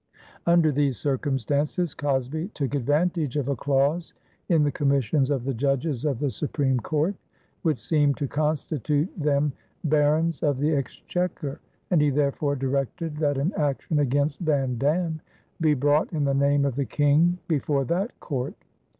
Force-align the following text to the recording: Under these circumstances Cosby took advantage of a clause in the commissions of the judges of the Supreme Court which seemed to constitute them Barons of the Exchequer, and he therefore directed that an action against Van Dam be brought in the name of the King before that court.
Under 0.47 0.71
these 0.71 0.97
circumstances 0.97 1.93
Cosby 1.93 2.47
took 2.55 2.73
advantage 2.73 3.37
of 3.37 3.47
a 3.47 3.55
clause 3.55 4.15
in 4.49 4.63
the 4.63 4.71
commissions 4.71 5.29
of 5.29 5.43
the 5.43 5.53
judges 5.53 6.05
of 6.05 6.17
the 6.17 6.31
Supreme 6.31 6.79
Court 6.79 7.13
which 7.61 7.79
seemed 7.79 8.17
to 8.17 8.27
constitute 8.27 9.13
them 9.15 9.53
Barons 9.83 10.41
of 10.41 10.57
the 10.57 10.73
Exchequer, 10.75 11.59
and 11.91 12.01
he 12.01 12.09
therefore 12.09 12.55
directed 12.55 13.17
that 13.17 13.37
an 13.37 13.53
action 13.55 13.99
against 13.99 14.39
Van 14.39 14.79
Dam 14.79 15.21
be 15.59 15.75
brought 15.75 16.11
in 16.11 16.23
the 16.23 16.33
name 16.33 16.65
of 16.65 16.75
the 16.77 16.85
King 16.85 17.37
before 17.47 17.85
that 17.85 18.19
court. 18.19 18.55